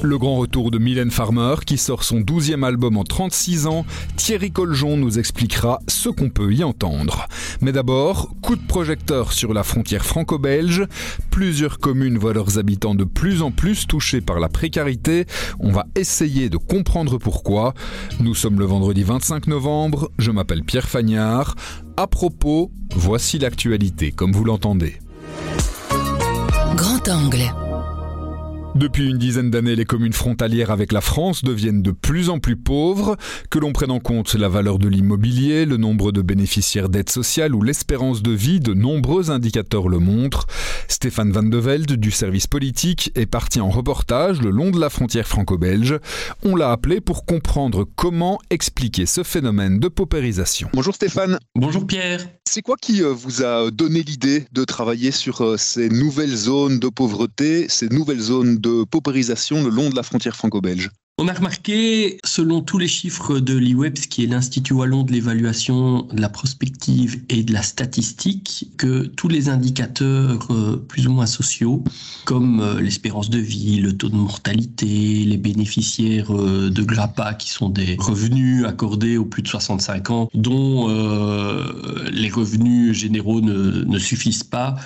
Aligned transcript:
Le 0.00 0.16
grand 0.16 0.36
retour 0.36 0.70
de 0.70 0.78
Mylène 0.78 1.10
Farmer 1.10 1.56
qui 1.66 1.76
sort 1.76 2.04
son 2.04 2.20
12e 2.20 2.64
album 2.64 2.96
en 2.96 3.02
36 3.02 3.66
ans, 3.66 3.84
Thierry 4.16 4.52
Coljon 4.52 4.96
nous 4.96 5.18
expliquera 5.18 5.80
ce 5.88 6.08
qu'on 6.08 6.30
peut 6.30 6.52
y 6.52 6.62
entendre. 6.62 7.26
Mais 7.60 7.72
d'abord, 7.72 8.30
coup 8.40 8.54
de 8.54 8.64
projecteur 8.64 9.32
sur 9.32 9.52
la 9.52 9.64
frontière 9.64 10.06
franco-belge. 10.06 10.84
Plusieurs 11.30 11.80
communes 11.80 12.16
voient 12.16 12.32
leurs 12.32 12.58
habitants 12.58 12.94
de 12.94 13.02
plus 13.02 13.42
en 13.42 13.50
plus 13.50 13.88
touchés 13.88 14.20
par 14.20 14.38
la 14.38 14.48
précarité. 14.48 15.26
On 15.58 15.72
va 15.72 15.86
essayer 15.96 16.48
de 16.48 16.58
comprendre 16.58 17.18
pourquoi. 17.18 17.74
Nous 18.20 18.36
sommes 18.36 18.60
le 18.60 18.66
vendredi 18.66 19.02
25 19.02 19.48
novembre, 19.48 20.12
je 20.18 20.30
m'appelle 20.30 20.62
Pierre 20.62 20.88
Fagnard. 20.88 21.56
À 21.96 22.06
propos, 22.06 22.70
voici 22.94 23.40
l'actualité 23.40 24.12
comme 24.12 24.30
vous 24.30 24.44
l'entendez. 24.44 25.00
Grand 26.76 27.08
angle. 27.08 27.52
Depuis 28.74 29.08
une 29.08 29.18
dizaine 29.18 29.50
d'années, 29.50 29.74
les 29.74 29.84
communes 29.84 30.12
frontalières 30.12 30.70
avec 30.70 30.92
la 30.92 31.00
France 31.00 31.42
deviennent 31.42 31.82
de 31.82 31.90
plus 31.90 32.28
en 32.28 32.38
plus 32.38 32.56
pauvres. 32.56 33.16
Que 33.50 33.58
l'on 33.58 33.72
prenne 33.72 33.90
en 33.90 33.98
compte 33.98 34.34
la 34.34 34.48
valeur 34.48 34.78
de 34.78 34.88
l'immobilier, 34.88 35.64
le 35.64 35.78
nombre 35.78 36.12
de 36.12 36.22
bénéficiaires 36.22 36.88
d'aide 36.88 37.10
sociale 37.10 37.54
ou 37.54 37.62
l'espérance 37.62 38.22
de 38.22 38.30
vie, 38.30 38.60
de 38.60 38.74
nombreux 38.74 39.30
indicateurs 39.30 39.88
le 39.88 39.98
montrent. 39.98 40.46
Stéphane 40.86 41.32
Van 41.32 41.42
de 41.42 41.56
Velde 41.56 41.92
du 41.92 42.10
service 42.10 42.46
politique 42.46 43.10
est 43.14 43.26
parti 43.26 43.60
en 43.60 43.70
reportage 43.70 44.40
le 44.42 44.50
long 44.50 44.70
de 44.70 44.78
la 44.78 44.90
frontière 44.90 45.26
franco-belge. 45.26 45.98
On 46.44 46.54
l'a 46.54 46.70
appelé 46.70 47.00
pour 47.00 47.24
comprendre 47.24 47.86
comment 47.96 48.38
expliquer 48.50 49.06
ce 49.06 49.22
phénomène 49.22 49.80
de 49.80 49.88
paupérisation. 49.88 50.68
Bonjour 50.74 50.94
Stéphane. 50.94 51.38
Bonjour 51.56 51.86
Pierre. 51.86 52.20
C'est 52.48 52.62
quoi 52.62 52.76
qui 52.80 53.02
euh, 53.02 53.12
vous 53.12 53.44
a 53.44 53.70
donné 53.70 54.02
l'idée 54.02 54.46
de 54.52 54.64
travailler 54.64 55.10
sur 55.10 55.42
euh, 55.42 55.56
ces 55.58 55.90
nouvelles 55.90 56.34
zones 56.34 56.78
de 56.78 56.88
pauvreté, 56.88 57.66
ces 57.68 57.88
nouvelles 57.88 58.20
zones 58.20 58.56
de 58.56 58.67
paupérisation 58.90 59.62
le 59.62 59.70
long 59.70 59.90
de 59.90 59.96
la 59.96 60.02
frontière 60.02 60.36
franco-belge. 60.36 60.90
On 61.20 61.26
a 61.26 61.32
remarqué, 61.32 62.20
selon 62.24 62.60
tous 62.60 62.78
les 62.78 62.86
chiffres 62.86 63.40
de 63.40 63.56
l'IWEBS, 63.56 64.06
qui 64.08 64.22
est 64.22 64.28
l'Institut 64.28 64.72
Wallon 64.72 65.02
de 65.02 65.10
l'évaluation, 65.10 66.02
de 66.12 66.20
la 66.20 66.28
prospective 66.28 67.20
et 67.28 67.42
de 67.42 67.52
la 67.52 67.62
statistique, 67.62 68.68
que 68.76 69.02
tous 69.02 69.26
les 69.26 69.48
indicateurs 69.48 70.46
euh, 70.50 70.76
plus 70.76 71.08
ou 71.08 71.10
moins 71.10 71.26
sociaux, 71.26 71.82
comme 72.24 72.60
euh, 72.60 72.80
l'espérance 72.80 73.30
de 73.30 73.40
vie, 73.40 73.80
le 73.80 73.96
taux 73.96 74.10
de 74.10 74.14
mortalité, 74.14 75.24
les 75.24 75.38
bénéficiaires 75.38 76.32
euh, 76.32 76.70
de 76.70 76.82
GRAPA, 76.84 77.34
qui 77.34 77.50
sont 77.50 77.68
des 77.68 77.96
revenus 77.98 78.64
accordés 78.64 79.16
aux 79.16 79.24
plus 79.24 79.42
de 79.42 79.48
65 79.48 80.10
ans, 80.10 80.28
dont 80.34 80.86
les 82.12 82.30
revenus 82.30 82.96
généraux 82.96 83.40
ne 83.40 83.98
suffisent 83.98 84.44
pas, 84.44 84.76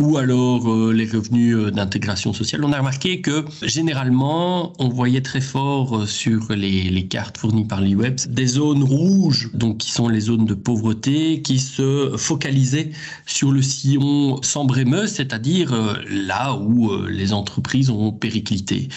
ou 0.00 0.16
alors 0.16 0.68
euh, 0.68 0.92
les 0.92 1.04
revenus 1.04 1.54
euh, 1.54 1.70
d'intégration 1.70 2.32
sociale. 2.32 2.64
On 2.64 2.72
a 2.72 2.78
remarqué 2.78 3.20
que 3.20 3.44
généralement, 3.62 4.72
on 4.78 4.88
voyait 4.88 5.20
très 5.20 5.42
fort 5.42 5.98
euh, 5.98 6.06
sur 6.06 6.52
les, 6.52 6.84
les 6.84 7.06
cartes 7.06 7.36
fournies 7.36 7.66
par 7.66 7.82
l'IWEBS 7.82 8.28
des 8.28 8.46
zones 8.46 8.82
rouges, 8.82 9.50
donc 9.52 9.78
qui 9.78 9.92
sont 9.92 10.08
les 10.08 10.20
zones 10.20 10.46
de 10.46 10.54
pauvreté, 10.54 11.42
qui 11.42 11.58
se 11.58 12.16
focalisaient 12.16 12.90
sur 13.26 13.52
le 13.52 13.60
sillon 13.60 14.42
sambrémeux, 14.42 15.06
c'est-à-dire 15.06 16.00
là 16.08 16.54
où 16.54 16.90
les 17.06 17.32
entreprises 17.32 17.90
ont 17.90 18.12
périclité. 18.12 18.88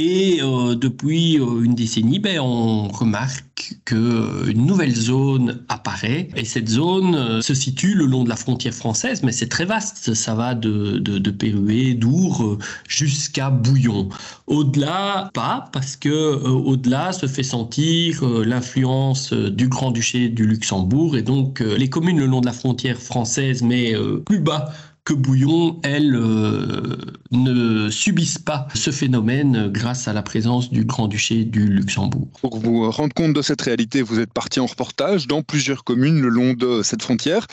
Et 0.00 0.38
euh, 0.40 0.76
depuis 0.76 1.40
euh, 1.40 1.64
une 1.64 1.74
décennie, 1.74 2.20
ben, 2.20 2.38
on 2.38 2.86
remarque 2.86 3.74
qu'une 3.84 4.64
nouvelle 4.64 4.94
zone 4.94 5.64
apparaît. 5.68 6.28
Et 6.36 6.44
cette 6.44 6.68
zone 6.68 7.16
euh, 7.16 7.40
se 7.40 7.52
situe 7.52 7.94
le 7.94 8.06
long 8.06 8.22
de 8.22 8.28
la 8.28 8.36
frontière 8.36 8.72
française, 8.72 9.24
mais 9.24 9.32
c'est 9.32 9.48
très 9.48 9.64
vaste. 9.64 10.14
Ça 10.14 10.36
va 10.36 10.54
de, 10.54 10.98
de, 10.98 11.18
de 11.18 11.30
Pérué, 11.32 11.94
d'Our, 11.94 12.58
jusqu'à 12.86 13.50
Bouillon. 13.50 14.08
Au-delà, 14.46 15.30
pas, 15.34 15.68
parce 15.72 15.96
que 15.96 16.44
au-delà 16.44 17.12
se 17.12 17.26
fait 17.26 17.42
sentir 17.42 18.24
l'influence 18.24 19.32
du 19.32 19.66
Grand-Duché 19.66 20.28
du 20.28 20.46
Luxembourg. 20.46 21.16
Et 21.16 21.22
donc, 21.22 21.58
les 21.58 21.90
communes 21.90 22.20
le 22.20 22.26
long 22.26 22.40
de 22.40 22.46
la 22.46 22.52
frontière 22.52 22.98
française, 22.98 23.62
mais 23.62 23.94
plus 24.26 24.38
bas 24.38 24.72
Bouillon, 25.14 25.80
elles, 25.82 26.14
euh, 26.14 26.96
ne 27.30 27.90
subissent 27.90 28.38
pas 28.38 28.68
ce 28.74 28.90
phénomène 28.90 29.68
grâce 29.68 30.08
à 30.08 30.12
la 30.12 30.22
présence 30.22 30.70
du 30.70 30.84
Grand-Duché 30.84 31.44
du 31.44 31.66
Luxembourg. 31.66 32.28
Pour 32.40 32.58
vous 32.58 32.90
rendre 32.90 33.14
compte 33.14 33.32
de 33.32 33.42
cette 33.42 33.62
réalité, 33.62 34.02
vous 34.02 34.20
êtes 34.20 34.32
parti 34.32 34.60
en 34.60 34.66
reportage 34.66 35.26
dans 35.26 35.42
plusieurs 35.42 35.84
communes 35.84 36.20
le 36.20 36.28
long 36.28 36.54
de 36.54 36.82
cette 36.82 37.02
frontière. 37.02 37.46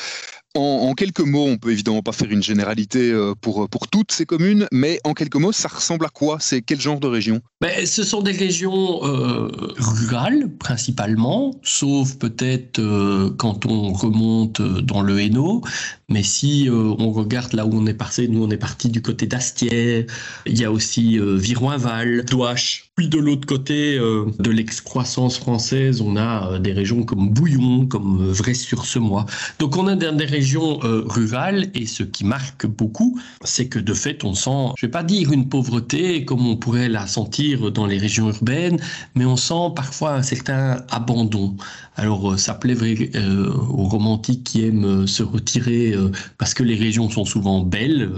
En, 0.58 0.94
quelques 0.94 1.20
mots, 1.20 1.48
on 1.48 1.58
peut 1.58 1.74
évidemment 1.74 2.02
pas 2.02 2.14
faire 2.14 2.32
une 2.32 2.42
généralité 2.42 3.12
euh, 3.12 3.34
pour, 3.40 3.68
pour 3.68 3.90
toutes 3.90 4.14
ces 4.14 4.26
communes, 4.26 4.68
mais 4.72 5.02
en 5.04 5.14
quelques 5.14 5.36
mots, 5.36 5.52
ça 5.52 5.68
ressemble 5.68 6.06
à 6.06 6.10
quoi? 6.10 6.38
C'est 6.40 6.62
quel 6.62 6.80
genre 6.80 7.02
de 7.02 7.08
région? 7.08 7.42
Ben, 7.60 7.86
Ce 7.86 8.04
sont 8.06 8.22
des 8.22 8.32
régions 8.32 9.06
euh, 9.06 9.50
rurales 9.78 10.50
principalement, 10.58 11.60
sauf 11.62 12.16
peut-être 12.16 12.80
euh, 12.80 13.32
quand 13.38 13.66
on 13.66 13.92
remonte 13.92 14.62
dans 14.62 15.02
le 15.02 15.20
Hainaut. 15.20 15.62
Mais 16.08 16.24
si 16.24 16.70
on 16.72 17.12
regarde 17.12 17.54
là 17.54 17.66
où 17.66 17.72
on 17.74 17.88
est 17.88 17.96
passé, 17.96 18.28
nous 18.28 18.44
on 18.44 18.52
est 18.52 18.58
parti 18.58 18.90
du 18.90 19.02
côté 19.02 19.26
d'Astier, 19.26 20.06
il 20.46 20.58
y 20.58 20.64
a 20.64 20.72
aussi 20.72 21.18
Viroinval, 21.20 22.24
Douache. 22.26 22.92
Puis 22.96 23.10
de 23.10 23.18
l'autre 23.18 23.48
côté 23.48 23.98
de 23.98 24.52
l'excroissance 24.52 25.38
française, 25.40 26.02
on 26.02 26.16
a 26.16 26.60
des 26.60 26.74
régions 26.74 27.04
comme 27.04 27.32
Bouillon, 27.32 27.88
comme 27.88 28.32
Vray-sur-Semois. 28.32 29.26
Donc 29.58 29.78
on 29.78 29.88
a 29.88 29.96
des 29.96 30.26
régions 30.26 30.45
régions 30.46 30.80
euh, 30.84 31.02
rurales 31.08 31.72
et 31.74 31.88
ce 31.88 32.04
qui 32.04 32.24
marque 32.24 32.68
beaucoup, 32.68 33.20
c'est 33.44 33.68
que 33.68 33.80
de 33.80 33.96
fait, 33.96 34.24
on 34.24 34.36
sent, 34.36 34.74
je 34.78 34.86
vais 34.86 34.92
pas 34.92 35.02
dire 35.02 35.32
une 35.32 35.50
pauvreté 35.50 36.24
comme 36.24 36.46
on 36.46 36.56
pourrait 36.56 36.88
la 36.88 37.08
sentir 37.08 37.72
dans 37.72 37.88
les 37.88 37.98
régions 37.98 38.28
urbaines, 38.30 38.80
mais 39.16 39.26
on 39.26 39.38
sent 39.38 39.74
parfois 39.76 40.14
un 40.14 40.22
certain 40.22 40.84
abandon. 40.92 41.56
Alors, 41.96 42.34
euh, 42.34 42.38
ça 42.38 42.54
plaît 42.54 42.78
euh, 43.16 43.52
aux 43.72 43.86
romantiques 43.86 44.44
qui 44.44 44.66
aiment 44.66 45.08
se 45.08 45.24
retirer 45.24 45.96
parce 46.38 46.54
que 46.54 46.62
les 46.62 46.76
régions 46.76 47.10
sont 47.10 47.26
souvent 47.26 47.62
belles, 47.62 48.12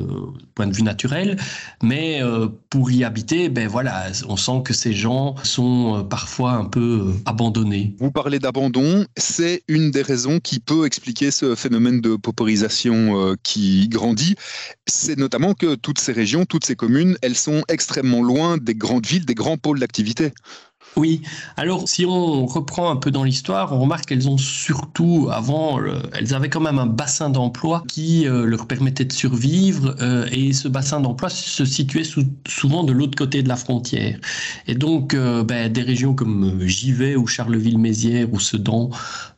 point 0.58 0.68
de 0.68 0.74
vue 0.74 0.84
naturel, 0.84 1.38
mais 1.84 2.22
pour 2.72 2.90
y 2.90 3.04
habiter, 3.04 3.50
ben 3.50 3.68
voilà, 3.68 4.08
on 4.28 4.38
sent 4.38 4.64
que 4.66 4.74
ces 4.74 4.92
gens 4.92 5.36
sont 5.44 6.04
parfois 6.10 6.54
un 6.54 6.66
peu 6.66 7.14
abandonnés. 7.26 7.96
Vous 8.00 8.12
parlez 8.12 8.40
d'abandon, 8.40 9.06
c'est 9.16 9.62
une 9.68 9.92
des 9.92 10.02
raisons 10.02 10.40
qui 10.40 10.60
peut 10.60 10.88
expliquer 10.88 11.30
ce 11.30 11.54
phénomène 11.54 12.02
de 12.02 12.16
paupérisation 12.16 13.20
euh, 13.20 13.36
qui 13.44 13.88
grandit, 13.88 14.36
c'est 14.88 15.18
notamment 15.18 15.54
que 15.54 15.76
toutes 15.76 16.00
ces 16.00 16.12
régions, 16.12 16.46
toutes 16.46 16.66
ces 16.66 16.76
communes, 16.76 17.18
elles 17.22 17.36
sont 17.36 17.64
extrêmement 17.68 18.24
loin 18.24 18.58
des 18.58 18.76
grandes 18.76 19.06
villes, 19.06 19.26
des 19.26 19.36
grands 19.36 19.58
pôles 19.58 19.80
d'activité. 19.80 20.32
Oui, 20.98 21.22
alors 21.58 21.88
si 21.88 22.08
on 22.08 22.48
reprend 22.48 22.90
un 22.90 22.96
peu 22.96 23.12
dans 23.12 23.24
l'histoire, 23.24 23.72
on 23.72 23.80
remarque 23.80 24.08
qu'elles 24.08 24.28
ont 24.30 24.40
surtout, 24.40 25.30
avant, 25.32 25.80
euh, 25.80 26.02
elles 26.14 26.34
avaient 26.34 26.50
quand 26.50 26.60
même 26.60 26.80
un 26.80 26.88
bassin 26.88 27.30
d'emploi 27.30 27.84
qui 27.88 28.28
euh, 28.28 28.48
leur 28.48 28.66
permettait 28.66 29.06
de 29.06 29.14
survivre, 29.14 29.96
euh, 30.02 30.26
et 30.32 30.54
ce 30.54 30.68
bassin 30.68 31.00
d'emploi 31.00 31.30
se 31.30 31.66
situait 31.66 32.04
souvent 32.48 32.84
de 32.84 32.94
l'autre 32.94 33.16
côté 33.16 33.44
de 33.44 33.48
la 33.48 33.58
frontière. 33.58 34.20
Et 34.66 34.74
donc, 34.74 35.16
ben, 35.16 35.72
des 35.72 35.84
régions 35.84 36.16
comme 36.16 36.62
Givet 36.66 37.16
ou 37.16 37.28
Charleville-Mézières 37.28 38.34
ou 38.34 38.40
Sedan 38.40 38.90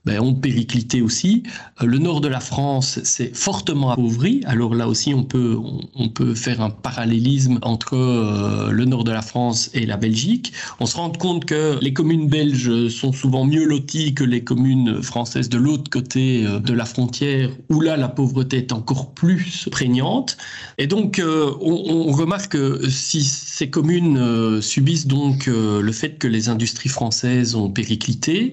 ben, 0.05 0.21
ont 0.21 0.33
périclité 0.33 1.01
aussi. 1.01 1.43
le 1.81 1.97
nord 1.97 2.21
de 2.21 2.29
la 2.29 2.39
France 2.39 3.03
s'est 3.03 3.31
fortement 3.33 3.91
appauvri, 3.91 4.41
alors 4.45 4.73
là 4.75 4.87
aussi 4.87 5.13
on 5.13 5.23
peut, 5.23 5.57
on 5.95 6.09
peut 6.09 6.35
faire 6.35 6.61
un 6.61 6.69
parallélisme 6.69 7.59
entre 7.61 8.69
le 8.71 8.85
nord 8.85 9.03
de 9.03 9.11
la 9.11 9.21
France 9.21 9.69
et 9.73 9.85
la 9.85 9.97
Belgique. 9.97 10.53
On 10.79 10.85
se 10.85 10.95
rend 10.95 11.09
compte 11.11 11.48
que 11.49 11.79
les 11.81 11.93
communes 11.93 12.27
belges 12.27 12.89
sont 12.89 13.11
souvent 13.11 13.43
mieux 13.43 13.65
loties 13.65 14.13
que 14.13 14.23
les 14.23 14.43
communes 14.43 15.01
françaises 15.01 15.49
de 15.49 15.57
l'autre 15.57 15.89
côté 15.89 16.45
euh, 16.45 16.59
de 16.59 16.73
la 16.73 16.85
frontière, 16.85 17.49
où 17.69 17.81
là 17.81 17.97
la 17.97 18.07
pauvreté 18.07 18.57
est 18.57 18.71
encore 18.71 19.15
plus 19.15 19.67
prégnante. 19.71 20.37
Et 20.77 20.85
donc 20.85 21.17
euh, 21.17 21.51
on, 21.59 22.11
remarque 22.11 22.51
que 22.51 22.87
si 22.87 23.23
ces 23.23 23.67
communes 23.67 24.19
euh, 24.19 24.61
subissent 24.61 25.07
donc 25.07 25.47
le 25.47 25.91
fait 25.91 26.19
que 26.19 26.27
les 26.27 26.49
industries 26.49 26.89
françaises 26.89 27.55
ont 27.55 27.69
périclité, 27.71 28.51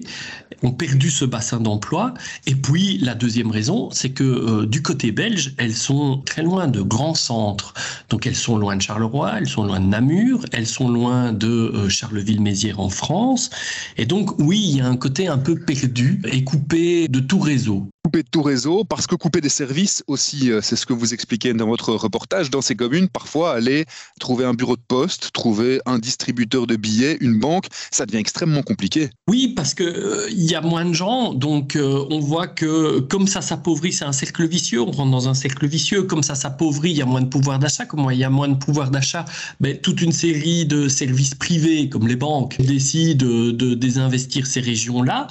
ont 0.63 0.71
perdu 0.71 1.11
ce 1.11 1.25
bassin 1.25 1.59
d'emploi, 1.59 2.15
et 2.47 2.55
puis 2.55 2.97
la 2.97 3.13
deuxième 3.13 3.51
raison, 3.51 3.89
c'est 3.91 4.09
que 4.09 4.65
du 4.65 4.81
côté 4.81 5.11
belge, 5.11 5.53
elles 5.57 5.75
sont 5.75 6.21
très 6.25 6.41
loin 6.41 6.67
de 6.67 6.81
grands 6.81 7.13
centres. 7.13 7.73
Donc 8.09 8.25
elles 8.25 8.35
sont 8.35 8.57
loin 8.57 8.75
de 8.75 8.81
Charleroi, 8.81 9.33
elles 9.37 9.47
sont 9.47 9.65
loin 9.65 9.79
de 9.79 9.85
Namur, 9.85 10.45
elles 10.51 10.65
sont 10.65 10.89
loin 10.89 11.31
de 11.31 11.87
Charleville-Mézières 11.89 12.79
en 12.79 12.86
France. 12.89 13.49
Et 13.97 14.05
donc, 14.05 14.37
oui, 14.39 14.59
il 14.59 14.77
y 14.77 14.81
a 14.81 14.87
un 14.87 14.97
côté 14.97 15.27
un 15.27 15.37
peu 15.37 15.59
perdu 15.59 16.21
et 16.25 16.43
coupé 16.43 17.07
de 17.07 17.19
tout 17.19 17.39
réseau 17.39 17.87
couper 18.07 18.23
de 18.23 18.29
tout 18.29 18.41
réseau, 18.41 18.85
parce 18.85 19.05
que 19.05 19.15
couper 19.15 19.41
des 19.41 19.49
services 19.49 20.01
aussi, 20.07 20.49
euh, 20.49 20.61
c'est 20.61 20.77
ce 20.77 20.85
que 20.85 20.93
vous 20.93 21.13
expliquez 21.13 21.53
dans 21.53 21.67
votre 21.67 21.93
reportage, 21.93 22.49
dans 22.49 22.61
ces 22.61 22.73
communes, 22.73 23.09
parfois 23.09 23.51
aller 23.51 23.83
trouver 24.17 24.45
un 24.45 24.53
bureau 24.53 24.77
de 24.77 24.81
poste, 24.87 25.33
trouver 25.33 25.81
un 25.85 25.99
distributeur 25.99 26.67
de 26.67 26.77
billets, 26.77 27.17
une 27.19 27.37
banque, 27.37 27.65
ça 27.91 28.05
devient 28.05 28.19
extrêmement 28.19 28.63
compliqué. 28.63 29.09
Oui, 29.27 29.49
parce 29.49 29.73
que 29.73 29.83
euh, 29.83 30.29
y 30.31 30.55
a 30.55 30.61
moins 30.61 30.85
de 30.85 30.93
gens, 30.93 31.33
donc 31.33 31.75
euh, 31.75 32.05
on 32.09 32.21
voit 32.21 32.47
que 32.47 33.01
comme 33.01 33.27
ça 33.27 33.41
s'appauvrit, 33.41 33.91
c'est 33.91 34.05
un 34.05 34.13
cercle 34.13 34.47
vicieux, 34.47 34.81
on 34.81 34.91
rentre 34.91 35.11
dans 35.11 35.27
un 35.27 35.33
cercle 35.33 35.67
vicieux, 35.67 36.03
comme 36.03 36.23
ça 36.23 36.35
s'appauvrit, 36.35 36.91
il 36.91 36.97
y 36.97 37.01
a 37.01 37.05
moins 37.05 37.21
de 37.21 37.27
pouvoir 37.27 37.59
d'achat, 37.59 37.85
comme 37.85 38.07
il 38.09 38.17
y 38.17 38.23
a 38.23 38.29
moins 38.29 38.47
de 38.47 38.55
pouvoir 38.55 38.89
d'achat, 38.89 39.25
ben, 39.59 39.77
toute 39.77 40.01
une 40.01 40.13
série 40.13 40.65
de 40.65 40.87
services 40.87 41.35
privés, 41.35 41.89
comme 41.89 42.07
les 42.07 42.15
banques, 42.15 42.55
décident 42.61 43.25
de, 43.25 43.51
de 43.51 43.73
désinvestir 43.73 44.47
ces 44.47 44.61
régions-là, 44.61 45.27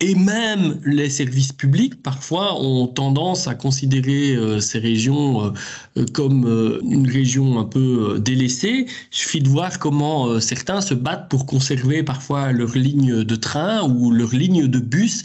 et 0.00 0.14
même 0.14 0.80
les 0.84 1.10
services 1.10 1.52
publics, 1.52 2.02
par 2.02 2.20
parfois 2.20 2.60
ont 2.60 2.86
tendance 2.86 3.48
à 3.48 3.54
considérer 3.54 4.34
euh, 4.34 4.60
ces 4.60 4.78
régions 4.78 5.46
euh, 5.46 5.50
euh, 5.96 6.04
comme 6.12 6.44
une 6.82 7.08
région 7.08 7.58
un 7.58 7.64
peu 7.64 8.18
délaissée. 8.18 8.86
Il 8.86 9.16
suffit 9.16 9.40
de 9.40 9.48
voir 9.48 9.78
comment 9.78 10.38
certains 10.38 10.80
se 10.82 10.92
battent 10.92 11.30
pour 11.30 11.46
conserver 11.46 12.02
parfois 12.02 12.52
leur 12.52 12.74
ligne 12.76 13.24
de 13.24 13.36
train 13.36 13.82
ou 13.88 14.10
leur 14.10 14.34
ligne 14.34 14.66
de 14.66 14.78
bus, 14.78 15.24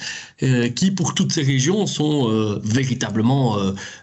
qui 0.76 0.92
pour 0.92 1.16
toutes 1.16 1.34
ces 1.34 1.44
régions 1.44 1.86
sont 1.86 2.60
véritablement 2.64 3.58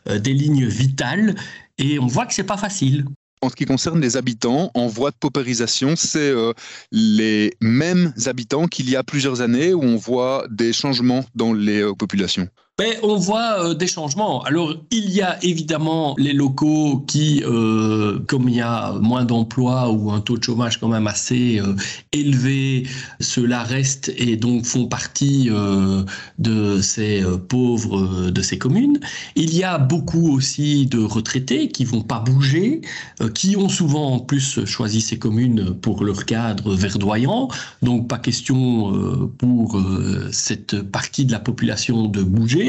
des 0.07 0.35
lignes 0.35 0.67
vitales. 0.67 1.35
Et 1.79 1.99
on 1.99 2.07
voit 2.07 2.27
que 2.27 2.35
c'est 2.35 2.45
pas 2.45 2.59
facile. 2.59 3.07
En 3.43 3.49
ce 3.49 3.57
qui 3.57 3.65
concerne 3.65 4.01
les 4.01 4.17
habitants 4.17 4.71
en 4.75 4.87
voie 4.87 5.11
de 5.11 5.17
paupérisation, 5.17 5.97
c'est 5.97 6.33
les 6.93 7.53
mêmes 7.61 8.15
habitants 8.27 8.69
qu'il 8.69 8.89
y 8.89 8.95
a 8.95 9.03
plusieurs 9.03 9.41
années 9.41 9.75
où 9.75 9.83
on 9.83 9.97
voit 9.97 10.47
des 10.49 10.73
changements 10.73 11.25
dans 11.35 11.53
les 11.53 11.85
populations. 11.99 12.49
Mais 12.81 12.99
on 13.03 13.17
voit 13.17 13.59
euh, 13.59 13.75
des 13.75 13.87
changements. 13.87 14.43
Alors, 14.45 14.75
il 14.91 15.11
y 15.11 15.21
a 15.21 15.37
évidemment 15.45 16.15
les 16.17 16.33
locaux 16.33 17.05
qui, 17.07 17.43
euh, 17.45 18.19
comme 18.27 18.49
il 18.49 18.55
y 18.55 18.61
a 18.63 18.93
moins 18.93 19.27
d'emplois 19.27 19.91
ou 19.91 20.11
un 20.11 20.21
taux 20.21 20.39
de 20.39 20.43
chômage 20.43 20.81
quand 20.81 20.89
même 20.89 21.07
assez 21.07 21.61
euh, 21.61 21.77
élevé, 22.13 22.87
cela 23.21 23.63
reste 23.63 24.11
et 24.17 24.37
donc 24.37 24.65
font 24.65 24.87
partie 24.87 25.51
de 26.39 26.81
ces 26.81 27.23
pauvres 27.49 28.31
de 28.31 28.43
ces 28.43 28.57
communes. 28.57 29.01
Il 29.37 29.55
y 29.55 29.65
a 29.65 29.77
beaucoup 29.77 30.35
aussi 30.35 30.87
de 30.87 31.03
retraités 31.03 31.69
qui 31.69 31.85
vont 31.85 32.03
pas 32.03 32.21
bouger, 32.21 32.81
qui 33.35 33.57
ont 33.57 33.69
souvent 33.69 34.15
en 34.15 34.19
plus 34.19 34.65
choisi 34.65 35.01
ces 35.01 35.19
communes 35.19 35.75
pour 35.75 36.05
leur 36.05 36.25
cadre 36.25 36.75
verdoyant. 36.75 37.49
Donc, 37.83 38.09
pas 38.09 38.19
question 38.19 39.29
pour 39.39 39.81
cette 40.31 40.81
partie 40.83 41.25
de 41.25 41.33
la 41.33 41.41
population 41.41 42.09
de 42.09 42.23
bouger. 42.23 42.62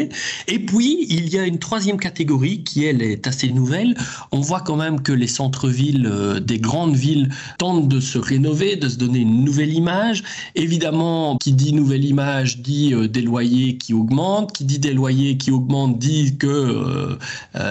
Et 0.47 0.59
puis, 0.59 1.05
il 1.09 1.29
y 1.29 1.37
a 1.37 1.45
une 1.45 1.59
troisième 1.59 1.97
catégorie 1.97 2.63
qui, 2.63 2.85
elle, 2.85 3.01
est 3.01 3.27
assez 3.27 3.49
nouvelle. 3.49 3.95
On 4.31 4.39
voit 4.39 4.61
quand 4.61 4.75
même 4.75 5.01
que 5.01 5.11
les 5.11 5.27
centres-villes 5.27 6.07
euh, 6.09 6.39
des 6.39 6.59
grandes 6.59 6.95
villes 6.95 7.29
tentent 7.57 7.87
de 7.87 7.99
se 7.99 8.17
rénover, 8.17 8.75
de 8.75 8.89
se 8.89 8.97
donner 8.97 9.19
une 9.19 9.43
nouvelle 9.43 9.73
image. 9.73 10.23
Évidemment, 10.55 11.37
qui 11.37 11.53
dit 11.53 11.73
nouvelle 11.73 12.05
image 12.05 12.59
dit 12.59 12.93
euh, 12.93 13.07
des 13.07 13.21
loyers 13.21 13.77
qui 13.77 13.93
augmentent. 13.93 14.51
Qui 14.53 14.65
dit 14.65 14.79
des 14.79 14.93
loyers 14.93 15.37
qui 15.37 15.51
augmentent 15.51 15.99
dit 15.99 16.37
que 16.37 16.47
euh, 16.47 17.17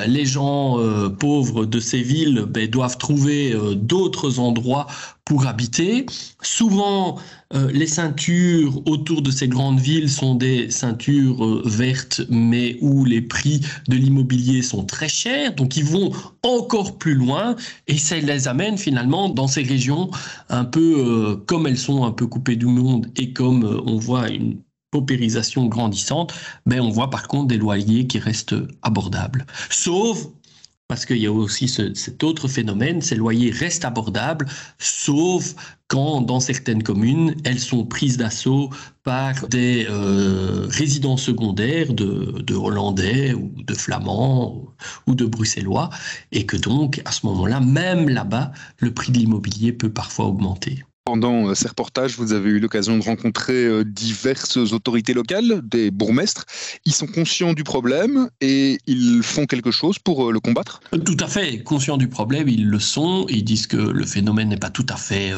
les 0.07 0.25
gens 0.25 0.79
pauvres 1.19 1.65
de 1.67 1.81
ces 1.81 2.03
villes 2.03 2.45
ben, 2.49 2.69
doivent 2.69 2.99
trouver 2.99 3.55
d'autres 3.75 4.39
endroits 4.39 4.87
pour 5.25 5.47
habiter. 5.47 6.07
Souvent, 6.43 7.19
euh, 7.55 7.71
les 7.73 7.87
ceintures 7.87 8.83
autour 8.87 9.23
de 9.23 9.31
ces 9.31 9.49
grandes 9.49 9.79
villes 9.79 10.11
sont 10.11 10.35
des 10.35 10.71
ceintures 10.71 11.45
euh, 11.45 11.63
vertes, 11.65 12.23
mais 12.29 12.77
où 12.81 13.05
les 13.05 13.21
prix 13.21 13.61
de 13.89 13.97
l'immobilier 13.97 14.63
sont 14.63 14.85
très 14.85 15.09
chers. 15.09 15.55
Donc, 15.55 15.77
ils 15.77 15.85
vont 15.85 16.11
encore 16.43 16.99
plus 16.99 17.15
loin 17.15 17.57
et 17.87 17.99
ça 17.99 18.17
les 18.17 18.49
amène 18.49 18.77
finalement 18.77 19.29
dans 19.29 19.47
ces 19.47 19.63
régions 19.63 20.11
un 20.49 20.65
peu 20.65 20.97
euh, 20.99 21.37
comme 21.47 21.67
elles 21.67 21.79
sont 21.79 22.05
un 22.05 22.13
peu 22.13 22.27
coupées 22.27 22.57
du 22.57 22.67
monde 22.67 23.07
et 23.17 23.33
comme 23.33 23.83
on 23.87 23.97
voit 23.97 24.29
une 24.29 24.61
paupérisation 24.91 25.67
grandissante, 25.67 26.35
mais 26.67 26.79
on 26.79 26.91
voit 26.91 27.11
par 27.11 27.27
contre 27.27 27.49
des 27.49 27.57
loyers 27.57 28.07
qui 28.07 28.19
restent 28.19 28.55
abordables. 28.83 29.47
Sauf 29.71 30.27
parce 30.93 31.07
qu'il 31.07 31.17
y 31.17 31.27
a 31.27 31.33
aussi 31.33 31.69
cet 31.69 32.23
autre 32.23 32.49
phénomène, 32.49 33.01
ces 33.01 33.15
loyers 33.15 33.51
restent 33.51 33.87
abordables, 33.87 34.47
sauf 34.79 35.55
quand 35.87 36.21
dans 36.21 36.39
certaines 36.39 36.83
communes, 36.83 37.35
elles 37.45 37.61
sont 37.61 37.87
prises 37.87 38.19
d'assaut 38.19 38.69
par 39.03 39.49
des 39.49 39.87
euh, 39.89 40.67
résidents 40.69 41.17
secondaires 41.17 41.95
de, 41.95 42.43
de, 42.43 42.55
Hollandais 42.55 43.33
ou 43.33 43.55
de 43.67 43.73
Flamands 43.73 44.67
ou 45.07 45.15
de 45.15 45.25
Bruxellois, 45.25 45.89
et 46.31 46.45
que 46.45 46.59
donc 46.59 47.01
à 47.07 47.13
ce 47.13 47.25
moment-là, 47.25 47.61
même 47.61 48.11
là-bas, 48.11 48.53
le 48.77 48.93
prix 48.93 49.13
de 49.13 49.19
l'immobilier 49.19 49.73
peut 49.73 49.91
parfois 49.91 50.27
augmenter. 50.27 50.85
Pendant 51.05 51.49
euh, 51.49 51.55
ces 51.57 51.67
reportages, 51.67 52.17
vous 52.17 52.33
avez 52.33 52.51
eu 52.51 52.61
l'occasion 52.61 52.97
de 52.97 53.03
rencontrer 53.03 53.65
euh, 53.65 53.85
diverses 53.85 54.57
autorités 54.57 55.15
locales, 55.15 55.61
des 55.65 55.91
bourgmestres. 55.91 56.45
Ils 56.85 56.95
sont 56.95 57.09
conscients 57.09 57.55
du 57.55 57.65
problème 57.65 58.29
et 58.41 58.79
ils 58.87 59.21
font 59.25 59.47
quelque 59.47 59.73
chose 59.73 59.99
pour 59.99 60.29
euh, 60.29 60.33
le 60.33 60.39
combattre? 60.39 60.81
Tout 61.05 61.17
à 61.19 61.27
fait. 61.27 61.59
Conscients 61.65 61.97
du 61.97 62.07
problème, 62.07 62.49
ils 62.49 62.69
le 62.69 62.79
sont. 62.79 63.27
Ils 63.29 63.43
disent 63.43 63.67
que 63.67 63.77
le 63.77 64.07
phénomène 64.07 64.51
n'est 64.51 64.57
pas 64.57 64.71
tout 64.71 64.87
à 64.91 64.97
fait 64.97 65.33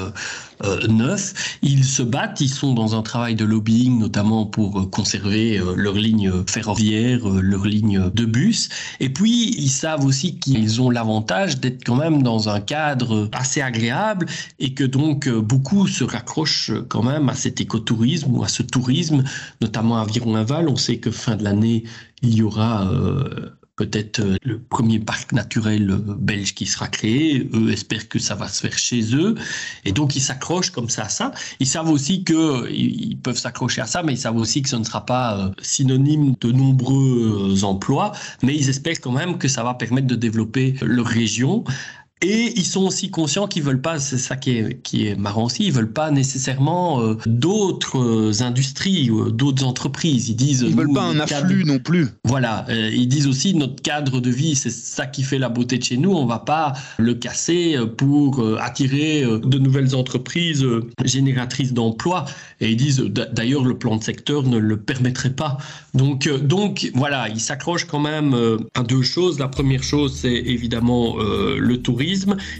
neuf. 0.88 1.58
Ils 1.62 1.84
se 1.84 2.02
battent. 2.02 2.42
Ils 2.42 2.50
sont 2.50 2.74
dans 2.74 2.94
un 2.94 3.02
travail 3.02 3.34
de 3.34 3.46
lobbying, 3.46 3.98
notamment 3.98 4.44
pour 4.44 4.90
conserver 4.90 5.60
leurs 5.76 5.94
lignes 5.94 6.30
ferroviaires, 6.46 7.26
leurs 7.26 7.64
lignes 7.64 8.10
de 8.12 8.24
bus. 8.26 8.68
Et 9.00 9.08
puis, 9.08 9.54
ils 9.56 9.70
savent 9.70 10.04
aussi 10.04 10.38
qu'ils 10.38 10.82
ont 10.82 10.90
l'avantage 10.90 11.58
d'être 11.58 11.84
quand 11.84 11.96
même 11.96 12.22
dans 12.22 12.50
un 12.50 12.60
cadre 12.60 13.30
assez 13.32 13.62
agréable 13.62 14.26
et 14.58 14.74
que 14.74 14.84
donc 14.84 15.28
beaucoup 15.28 15.53
se 15.88 16.04
raccrochent 16.04 16.72
quand 16.88 17.02
même 17.02 17.28
à 17.28 17.34
cet 17.34 17.60
écotourisme 17.60 18.34
ou 18.34 18.44
à 18.44 18.48
ce 18.48 18.62
tourisme, 18.62 19.24
notamment 19.60 19.98
à 19.98 20.04
Viron-Laval. 20.04 20.68
On 20.68 20.76
sait 20.76 20.98
que 20.98 21.10
fin 21.10 21.36
de 21.36 21.44
l'année, 21.44 21.84
il 22.22 22.34
y 22.34 22.42
aura 22.42 22.90
euh, 22.90 23.50
peut-être 23.76 24.20
euh, 24.20 24.36
le 24.42 24.58
premier 24.58 24.98
parc 24.98 25.32
naturel 25.32 25.90
euh, 25.90 25.98
belge 26.18 26.54
qui 26.54 26.66
sera 26.66 26.88
créé. 26.88 27.48
Eux 27.52 27.70
espèrent 27.70 28.08
que 28.08 28.18
ça 28.18 28.34
va 28.34 28.48
se 28.48 28.60
faire 28.60 28.78
chez 28.78 29.14
eux. 29.14 29.34
Et 29.84 29.92
donc, 29.92 30.16
ils 30.16 30.20
s'accrochent 30.20 30.70
comme 30.70 30.88
ça 30.88 31.04
à 31.04 31.08
ça. 31.08 31.32
Ils 31.60 31.66
savent 31.66 31.90
aussi 31.90 32.24
qu'ils 32.24 33.18
peuvent 33.22 33.38
s'accrocher 33.38 33.80
à 33.80 33.86
ça, 33.86 34.02
mais 34.02 34.14
ils 34.14 34.18
savent 34.18 34.36
aussi 34.36 34.62
que 34.62 34.68
ce 34.68 34.76
ne 34.76 34.84
sera 34.84 35.04
pas 35.04 35.50
synonyme 35.60 36.34
de 36.40 36.52
nombreux 36.52 37.64
emplois. 37.64 38.12
Mais 38.42 38.54
ils 38.54 38.68
espèrent 38.68 39.00
quand 39.00 39.12
même 39.12 39.38
que 39.38 39.48
ça 39.48 39.62
va 39.62 39.74
permettre 39.74 40.06
de 40.06 40.16
développer 40.16 40.74
leur 40.82 41.06
région 41.06 41.64
et 42.22 42.54
ils 42.56 42.64
sont 42.64 42.84
aussi 42.84 43.10
conscients 43.10 43.46
qu'ils 43.46 43.62
veulent 43.62 43.82
pas, 43.82 43.98
c'est 43.98 44.18
ça 44.18 44.36
qui 44.36 44.52
est, 44.52 44.80
qui 44.82 45.08
est 45.08 45.14
marrant 45.14 45.44
aussi, 45.44 45.66
ils 45.66 45.72
veulent 45.72 45.92
pas 45.92 46.10
nécessairement 46.10 47.02
euh, 47.02 47.18
d'autres 47.26 47.98
euh, 47.98 48.42
industries 48.42 49.10
ou 49.10 49.30
d'autres 49.30 49.64
entreprises. 49.64 50.30
Ils 50.30 50.36
disent. 50.36 50.64
Ils 50.66 50.74
veulent 50.74 50.92
pas 50.92 51.02
un 51.02 51.20
afflux 51.20 51.64
non 51.64 51.78
plus. 51.78 52.08
Voilà. 52.24 52.64
Euh, 52.70 52.90
ils 52.94 53.08
disent 53.08 53.26
aussi 53.26 53.54
notre 53.54 53.82
cadre 53.82 54.20
de 54.20 54.30
vie, 54.30 54.54
c'est 54.54 54.70
ça 54.70 55.06
qui 55.06 55.22
fait 55.22 55.38
la 55.38 55.50
beauté 55.50 55.76
de 55.76 55.84
chez 55.84 55.98
nous. 55.98 56.12
On 56.12 56.24
va 56.24 56.38
pas 56.38 56.72
le 56.98 57.14
casser 57.14 57.76
pour 57.98 58.42
attirer 58.60 59.22
de 59.22 59.58
nouvelles 59.58 59.94
entreprises 59.94 60.64
génératrices 61.04 61.74
d'emplois. 61.74 62.24
Et 62.60 62.70
ils 62.70 62.76
disent 62.76 63.00
d'ailleurs 63.00 63.64
le 63.64 63.76
plan 63.76 63.96
de 63.96 64.02
secteur 64.02 64.44
ne 64.44 64.56
le 64.56 64.78
permettrait 64.78 65.34
pas. 65.34 65.58
Donc, 65.92 66.28
donc 66.42 66.90
voilà, 66.94 67.28
ils 67.28 67.40
s'accrochent 67.40 67.86
quand 67.86 68.00
même 68.00 68.34
à 68.74 68.82
deux 68.82 69.02
choses. 69.02 69.38
La 69.38 69.48
première 69.48 69.82
chose, 69.82 70.14
c'est 70.14 70.32
évidemment 70.32 71.16
le 71.18 71.76
tourisme 71.82 72.03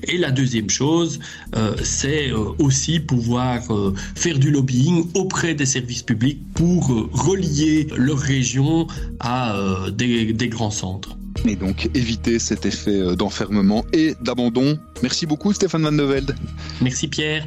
et 0.04 0.18
la 0.18 0.30
deuxième 0.30 0.70
chose, 0.70 1.20
euh, 1.56 1.74
c'est 1.82 2.30
euh, 2.30 2.52
aussi 2.58 3.00
pouvoir 3.00 3.70
euh, 3.70 3.94
faire 4.14 4.38
du 4.38 4.50
lobbying 4.50 5.06
auprès 5.14 5.54
des 5.54 5.66
services 5.66 6.02
publics 6.02 6.40
pour 6.54 6.88
relier 7.12 7.88
leur 7.96 8.18
région 8.18 8.86
à 9.20 9.56
des, 9.92 10.32
des 10.32 10.48
grands 10.48 10.70
centres. 10.70 11.16
Et 11.46 11.56
donc 11.56 11.90
éviter 11.94 12.38
cet 12.38 12.64
effet 12.64 13.16
d'enfermement 13.16 13.84
et 13.92 14.14
d'abandon. 14.22 14.78
Merci 15.02 15.26
beaucoup 15.26 15.52
Stéphane 15.52 15.82
Van 15.82 15.92
de 15.92 16.02
Velde. 16.02 16.34
Merci 16.80 17.08
Pierre. 17.08 17.46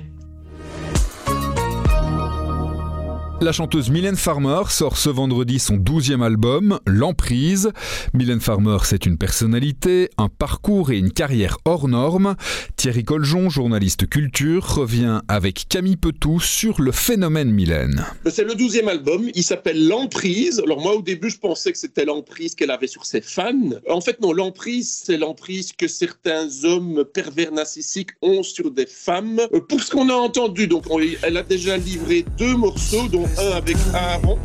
La 3.39 3.51
chanteuse 3.51 3.91
Mylène 3.91 4.15
Farmer 4.15 4.63
sort 4.67 4.97
ce 4.97 5.09
vendredi 5.09 5.59
son 5.59 5.75
douzième 5.77 6.23
album, 6.23 6.79
L'Emprise. 6.87 7.71
Mylène 8.15 8.39
Farmer, 8.39 8.77
c'est 8.83 9.05
une 9.05 9.19
personnalité, 9.19 10.09
un 10.17 10.27
parcours 10.27 10.91
et 10.91 10.97
une 10.97 11.11
carrière 11.11 11.59
hors 11.63 11.87
normes. 11.87 12.35
Thierry 12.77 13.03
Coljon, 13.03 13.51
journaliste 13.51 14.09
culture, 14.09 14.65
revient 14.67 15.21
avec 15.27 15.67
Camille 15.69 15.97
Petou 15.97 16.39
sur 16.39 16.81
le 16.81 16.91
phénomène 16.91 17.51
Mylène. 17.51 18.05
C'est 18.25 18.43
le 18.43 18.55
douzième 18.55 18.87
album, 18.87 19.29
il 19.35 19.43
s'appelle 19.43 19.87
L'Emprise. 19.87 20.59
Alors 20.65 20.81
moi 20.81 20.95
au 20.95 21.03
début 21.03 21.29
je 21.29 21.37
pensais 21.37 21.71
que 21.71 21.77
c'était 21.77 22.05
l'emprise 22.05 22.55
qu'elle 22.55 22.71
avait 22.71 22.87
sur 22.87 23.05
ses 23.05 23.21
fans. 23.21 23.53
En 23.87 24.01
fait 24.01 24.19
non, 24.19 24.33
l'emprise 24.33 25.03
c'est 25.05 25.17
l'emprise 25.17 25.73
que 25.73 25.87
certains 25.87 26.47
hommes 26.63 27.05
pervers 27.13 27.51
narcissiques 27.51 28.11
ont 28.23 28.41
sur 28.41 28.71
des 28.71 28.87
femmes. 28.87 29.41
Euh, 29.53 29.59
pour 29.59 29.83
ce 29.83 29.91
qu'on 29.91 30.09
a 30.09 30.15
entendu, 30.15 30.65
donc 30.65 30.85
elle 31.21 31.37
a 31.37 31.43
déjà 31.43 31.77
livré 31.77 32.25
deux 32.39 32.55
morceaux 32.55 33.07
un 33.37 33.57
avec 33.57 33.77
Aaron. 33.93 34.37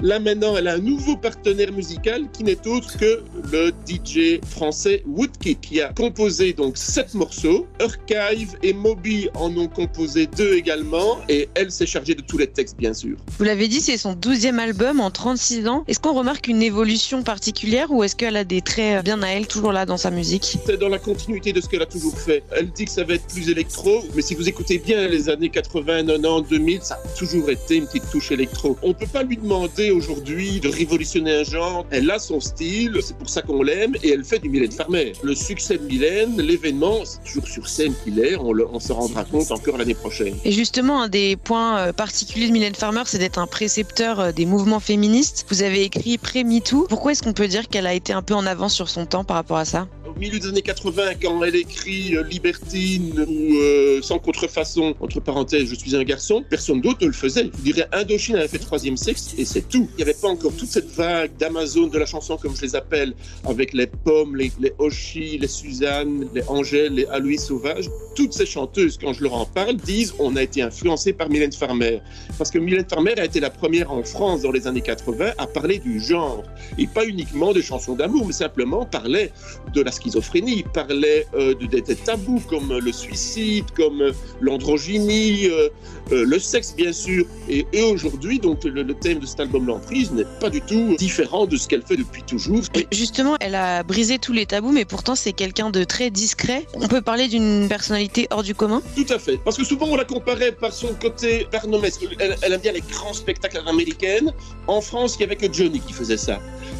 Là 0.00 0.20
maintenant, 0.20 0.56
elle 0.56 0.68
a 0.68 0.74
un 0.74 0.78
nouveau 0.78 1.16
partenaire 1.16 1.72
musical 1.72 2.30
qui 2.32 2.44
n'est 2.44 2.68
autre 2.68 2.96
que 2.98 3.20
le 3.50 3.72
DJ 3.84 4.40
français 4.46 5.02
Woodkid 5.06 5.58
qui 5.58 5.80
a 5.80 5.92
composé 5.92 6.52
donc 6.52 6.76
sept 6.76 7.14
morceaux. 7.14 7.66
Archive 7.80 8.56
et 8.62 8.72
Moby 8.72 9.28
en 9.34 9.56
ont 9.56 9.66
composé 9.66 10.28
deux 10.28 10.54
également 10.54 11.18
et 11.28 11.48
elle 11.56 11.72
s'est 11.72 11.86
chargée 11.86 12.14
de 12.14 12.22
tous 12.22 12.38
les 12.38 12.46
textes 12.46 12.76
bien 12.76 12.94
sûr. 12.94 13.16
Vous 13.38 13.44
l'avez 13.44 13.66
dit, 13.66 13.80
c'est 13.80 13.96
son 13.96 14.12
douzième 14.12 14.60
album 14.60 15.00
en 15.00 15.10
36 15.10 15.66
ans. 15.66 15.82
Est-ce 15.88 15.98
qu'on 15.98 16.14
remarque 16.14 16.46
une 16.46 16.62
évolution 16.62 17.24
particulière 17.24 17.90
ou 17.90 18.04
est-ce 18.04 18.14
qu'elle 18.14 18.36
a 18.36 18.44
des 18.44 18.62
traits 18.62 19.04
bien 19.04 19.20
à 19.22 19.28
elle 19.30 19.48
toujours 19.48 19.72
là 19.72 19.84
dans 19.84 19.96
sa 19.96 20.12
musique? 20.12 20.58
C'est 20.64 20.78
dans 20.78 20.88
la 20.88 21.00
continuité 21.00 21.52
de 21.52 21.60
ce 21.60 21.68
qu'elle 21.68 21.82
a 21.82 21.86
toujours 21.86 22.16
fait. 22.16 22.44
Elle 22.52 22.70
dit 22.70 22.84
que 22.84 22.92
ça 22.92 23.02
va 23.02 23.14
être 23.14 23.26
plus 23.26 23.50
électro, 23.50 24.04
mais 24.14 24.22
si 24.22 24.36
vous 24.36 24.48
écoutez 24.48 24.78
bien 24.78 25.08
les 25.08 25.28
années 25.28 25.48
80, 25.48 26.06
90, 26.06 26.48
2000, 26.48 26.82
ça 26.82 26.94
a 27.04 27.08
toujours 27.18 27.50
été 27.50 27.76
une 27.76 27.86
petite 27.86 28.08
touche 28.12 28.30
électro. 28.30 28.76
On 28.82 28.94
peut 28.94 29.06
pas 29.06 29.24
lui 29.24 29.36
demander 29.36 29.88
aujourd'hui 29.98 30.60
de 30.60 30.68
révolutionner 30.68 31.40
un 31.40 31.44
genre. 31.44 31.86
Elle 31.90 32.10
a 32.10 32.18
son 32.18 32.40
style, 32.40 32.98
c'est 33.02 33.16
pour 33.16 33.28
ça 33.28 33.42
qu'on 33.42 33.62
l'aime, 33.62 33.94
et 34.02 34.10
elle 34.10 34.24
fait 34.24 34.38
du 34.38 34.48
Mylène 34.48 34.72
Farmer. 34.72 35.12
Le 35.22 35.34
succès 35.34 35.78
de 35.78 35.84
Mylène, 35.84 36.40
l'événement, 36.40 37.04
c'est 37.04 37.22
toujours 37.24 37.48
sur 37.48 37.68
scène 37.68 37.92
qu'il 38.04 38.18
est, 38.20 38.36
on, 38.36 38.80
se 38.80 38.92
rendra 38.92 39.24
compte 39.24 39.50
encore 39.50 39.76
l'année 39.76 39.94
prochaine. 39.94 40.34
Et 40.44 40.52
justement, 40.52 41.02
un 41.02 41.08
des 41.08 41.36
points 41.36 41.78
euh, 41.78 41.92
particuliers 41.92 42.46
de 42.46 42.52
Mylène 42.52 42.74
Farmer, 42.74 43.02
c'est 43.06 43.18
d'être 43.18 43.38
un 43.38 43.46
précepteur 43.46 44.20
euh, 44.20 44.32
des 44.32 44.46
mouvements 44.46 44.80
féministes. 44.80 45.46
Vous 45.48 45.62
avez 45.62 45.82
écrit 45.82 46.18
Pré-MeToo. 46.18 46.86
Pourquoi 46.88 47.12
est-ce 47.12 47.22
qu'on 47.22 47.32
peut 47.32 47.48
dire 47.48 47.68
qu'elle 47.68 47.86
a 47.86 47.94
été 47.94 48.12
un 48.12 48.22
peu 48.22 48.34
en 48.34 48.46
avance 48.46 48.74
sur 48.74 48.88
son 48.88 49.06
temps 49.06 49.24
par 49.24 49.36
rapport 49.36 49.58
à 49.58 49.64
ça? 49.64 49.88
Milieu 50.18 50.38
des 50.38 50.48
années 50.48 50.62
80, 50.62 51.14
quand 51.22 51.42
elle 51.44 51.56
écrit 51.56 52.16
euh, 52.16 52.22
Libertine 52.24 53.24
ou 53.28 53.54
euh, 53.56 54.02
Sans 54.02 54.18
contrefaçon, 54.18 54.94
entre 55.00 55.20
parenthèses, 55.20 55.68
Je 55.68 55.74
suis 55.74 55.94
un 55.96 56.02
garçon, 56.02 56.44
personne 56.48 56.80
d'autre 56.80 56.98
ne 57.02 57.06
le 57.06 57.12
faisait. 57.12 57.44
Je 57.44 57.62
dirais 57.62 57.86
Indochine 57.92 58.36
avait 58.36 58.48
fait 58.48 58.58
troisième 58.58 58.96
sexe 58.96 59.34
et 59.38 59.44
c'est 59.44 59.68
tout. 59.68 59.88
Il 59.92 59.96
n'y 59.96 60.02
avait 60.02 60.20
pas 60.20 60.28
encore 60.28 60.52
toute 60.56 60.68
cette 60.68 60.90
vague 60.90 61.36
d'Amazon 61.38 61.86
de 61.86 61.98
la 61.98 62.06
chanson, 62.06 62.36
comme 62.36 62.56
je 62.56 62.62
les 62.62 62.76
appelle, 62.76 63.14
avec 63.44 63.72
les 63.72 63.86
pommes, 63.86 64.36
les, 64.36 64.52
les 64.60 64.72
Oshi, 64.78 65.38
les 65.38 65.48
Suzanne, 65.48 66.28
les 66.34 66.42
Angèle, 66.48 66.94
les 66.94 67.06
Aloïs 67.06 67.44
Sauvage. 67.44 67.88
Toutes 68.14 68.32
ces 68.32 68.46
chanteuses, 68.46 68.98
quand 68.98 69.12
je 69.12 69.22
leur 69.22 69.34
en 69.34 69.46
parle, 69.46 69.76
disent 69.76 70.14
on 70.18 70.36
a 70.36 70.42
été 70.42 70.62
influencé 70.62 71.12
par 71.12 71.28
Mylène 71.28 71.52
Farmer. 71.52 72.00
Parce 72.36 72.50
que 72.50 72.58
Mylène 72.58 72.86
Farmer 72.88 73.14
a 73.18 73.24
été 73.24 73.40
la 73.40 73.50
première 73.50 73.92
en 73.92 74.02
France 74.02 74.42
dans 74.42 74.52
les 74.52 74.66
années 74.66 74.80
80 74.80 75.32
à 75.38 75.46
parler 75.46 75.78
du 75.78 76.00
genre. 76.00 76.42
Et 76.76 76.86
pas 76.86 77.06
uniquement 77.06 77.52
de 77.52 77.60
chansons 77.60 77.94
d'amour, 77.94 78.26
mais 78.26 78.32
simplement 78.32 78.84
parlait 78.84 79.32
de 79.72 79.80
la 79.80 79.92
schizophrénie, 79.92 80.07
il 80.34 80.64
parlait 80.64 81.26
euh, 81.34 81.54
de, 81.54 81.66
des 81.66 81.96
tabous 81.96 82.42
comme 82.48 82.78
le 82.78 82.92
suicide, 82.92 83.64
comme 83.76 84.02
euh, 84.02 84.12
l'androgynie, 84.40 85.46
euh, 85.46 85.68
le 86.10 86.38
sexe 86.38 86.74
bien 86.76 86.92
sûr. 86.92 87.24
Et, 87.48 87.64
aujourd'hui, 87.82 88.38
donc 88.38 88.64
le, 88.64 88.94
thème 88.94 89.20
de 89.20 89.26
cet 89.26 89.40
album 89.40 89.66
L'emprise 89.66 90.10
n'est 90.12 90.24
pas 90.40 90.50
du 90.50 90.60
tout 90.60 90.96
différent 90.98 91.46
de 91.46 91.56
ce 91.56 91.68
qu'elle 91.68 91.82
fait 91.82 91.96
depuis 91.96 92.22
toujours. 92.22 92.60
Justement, 92.92 93.36
elle 93.40 93.54
a 93.54 93.82
brisé 93.82 94.18
tous 94.18 94.32
les 94.32 94.46
tabous, 94.46 94.72
mais 94.72 94.84
pourtant 94.84 95.14
c'est 95.14 95.32
quelqu'un 95.32 95.70
de 95.70 95.84
très 95.84 96.10
discret. 96.10 96.66
On 96.74 96.88
peut 96.88 97.02
parler 97.02 97.28
d'une 97.28 97.68
personnalité 97.68 98.26
hors 98.30 98.42
du 98.42 98.54
commun? 98.54 98.82
Tout 98.96 99.12
à 99.12 99.18
fait. 99.18 99.38
Parce 99.44 99.56
que 99.56 99.64
souvent 99.64 99.86
on 99.86 99.96
la 99.96 100.04
comparait 100.04 100.52
par 100.52 100.72
son 100.72 100.94
côté 100.94 101.46
barnomesque. 101.52 102.06
Elle, 102.18 102.36
elle 102.42 102.52
aime 102.52 102.60
bien 102.60 102.72
les 102.72 102.82
grands 102.82 103.12
spectacles 103.12 103.62
américains. 103.66 104.26
En 104.66 104.80
France, 104.80 105.16
il 105.16 105.18
n'y 105.18 105.24
avait 105.24 105.36
que 105.36 105.52
Johnny 105.52 105.80
qui 105.80 105.92
faisait 105.92 106.16
ça. 106.16 106.38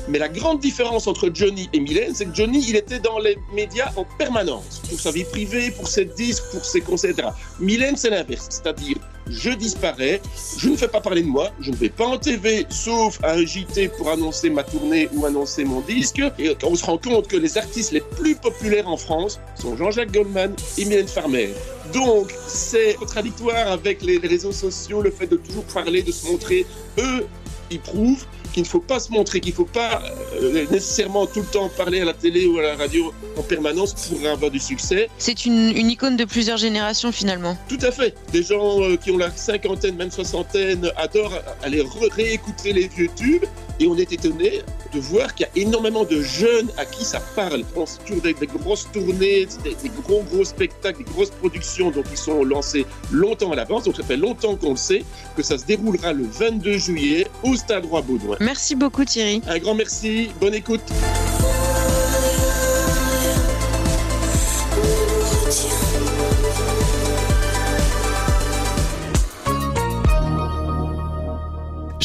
Mais 0.08 0.18
la 0.18 0.28
grande 0.28 0.60
différence 0.60 1.06
entre 1.06 1.30
Johnny 1.32 1.68
et 1.72 1.80
Mylène, 1.80 2.14
c'est 2.14 2.26
que 2.26 2.34
Johnny, 2.34 2.64
il 2.68 2.76
était 2.76 2.98
dans 2.98 3.17
les 3.18 3.38
médias 3.52 3.92
en 3.96 4.04
permanence, 4.04 4.82
pour 4.88 5.00
sa 5.00 5.10
vie 5.10 5.24
privée, 5.24 5.70
pour 5.70 5.88
ses 5.88 6.04
disques, 6.04 6.44
pour 6.52 6.64
ses 6.64 6.80
concerts, 6.80 7.10
etc. 7.10 7.28
Mylène, 7.60 7.96
c'est 7.96 8.10
l'inverse, 8.10 8.46
c'est-à-dire 8.50 8.96
je 9.30 9.50
disparais, 9.50 10.20
je 10.56 10.68
ne 10.70 10.76
fais 10.76 10.88
pas 10.88 11.00
parler 11.00 11.22
de 11.22 11.26
moi, 11.26 11.50
je 11.60 11.70
ne 11.70 11.76
vais 11.76 11.88
pas 11.88 12.06
en 12.06 12.18
TV 12.18 12.66
sauf 12.70 13.18
à 13.22 13.32
un 13.32 13.44
JT 13.44 13.88
pour 13.88 14.08
annoncer 14.08 14.48
ma 14.50 14.62
tournée 14.62 15.08
ou 15.12 15.26
annoncer 15.26 15.64
mon 15.64 15.80
disque. 15.80 16.22
Et 16.38 16.56
on 16.64 16.74
se 16.74 16.84
rend 16.84 16.98
compte 16.98 17.28
que 17.28 17.36
les 17.36 17.58
artistes 17.58 17.92
les 17.92 18.00
plus 18.00 18.34
populaires 18.34 18.88
en 18.88 18.96
France 18.96 19.38
sont 19.54 19.76
Jean-Jacques 19.76 20.12
Goldman 20.12 20.54
et 20.78 20.84
Mylène 20.84 21.08
Farmer. 21.08 21.50
Donc, 21.92 22.34
c'est 22.46 22.94
contradictoire 22.94 23.68
avec 23.68 24.02
les 24.02 24.18
réseaux 24.18 24.52
sociaux, 24.52 25.02
le 25.02 25.10
fait 25.10 25.26
de 25.26 25.36
toujours 25.36 25.64
parler, 25.64 26.02
de 26.02 26.12
se 26.12 26.26
montrer. 26.26 26.66
Eux, 26.98 27.26
ils 27.70 27.80
prouvent 27.80 28.24
qu'il 28.52 28.62
ne 28.62 28.68
faut 28.68 28.80
pas 28.80 28.98
se 28.98 29.10
montrer, 29.12 29.40
qu'il 29.40 29.52
ne 29.52 29.56
faut 29.56 29.64
pas 29.64 30.02
euh, 30.40 30.66
nécessairement 30.70 31.26
tout 31.26 31.40
le 31.40 31.46
temps 31.46 31.68
parler 31.68 32.00
à 32.00 32.04
la 32.04 32.14
télé 32.14 32.46
ou 32.46 32.58
à 32.58 32.62
la 32.62 32.76
radio 32.76 33.12
en 33.36 33.42
permanence 33.42 33.94
pour 33.94 34.26
avoir 34.26 34.50
du 34.50 34.58
succès. 34.58 35.08
C'est 35.18 35.44
une, 35.44 35.76
icône 35.90 36.16
de 36.16 36.24
plusieurs 36.24 36.58
générations 36.58 37.12
finalement. 37.12 37.56
Tout 37.68 37.78
à 37.82 37.90
fait. 37.90 38.14
Des 38.32 38.42
gens 38.42 38.82
euh, 38.82 38.96
qui 38.96 39.10
ont 39.10 39.18
la 39.18 39.30
cinquantaine, 39.30 39.96
même 39.96 40.10
soixantaine, 40.10 40.90
adorent 40.96 41.38
aller 41.62 41.84
réécouter 42.14 42.72
les 42.72 42.88
vieux 42.88 43.10
tubes 43.16 43.44
et 43.80 43.86
on 43.86 43.96
est 43.96 44.12
étonné 44.12 44.62
de 44.92 45.00
voir 45.00 45.34
qu'il 45.34 45.46
y 45.46 45.60
a 45.60 45.62
énormément 45.66 46.04
de 46.04 46.22
jeunes 46.22 46.70
à 46.76 46.84
qui 46.84 47.04
ça 47.04 47.20
parle. 47.36 47.62
On 47.70 47.80
pense 47.80 47.98
toujours 48.04 48.22
des, 48.22 48.34
des 48.34 48.46
grosses 48.46 48.88
tournées, 48.92 49.46
des, 49.64 49.74
des, 49.82 49.90
gros 50.02 50.22
gros 50.22 50.44
spectacles, 50.44 51.04
des 51.04 51.10
grosses 51.10 51.30
productions, 51.30 51.90
donc 51.90 52.06
ils 52.10 52.16
sont 52.16 52.44
lancés 52.44 52.86
longtemps 53.12 53.52
à 53.52 53.56
l'avance. 53.56 53.84
Donc 53.84 53.96
ça 53.96 54.02
fait 54.02 54.16
longtemps 54.16 54.56
qu'on 54.56 54.70
le 54.70 54.76
sait 54.76 55.04
que 55.36 55.42
ça 55.42 55.58
se 55.58 55.64
déroulera 55.64 56.12
le 56.12 56.24
22 56.24 56.78
juillet 56.78 57.26
au 57.42 57.54
Stade 57.56 57.84
Roi 57.86 58.02
Baudouin. 58.02 58.36
Merci 58.40 58.74
beaucoup 58.74 59.04
Thierry. 59.04 59.42
Un 59.46 59.58
grand 59.58 59.74
merci, 59.74 60.30
bonne 60.40 60.54
écoute. 60.54 60.82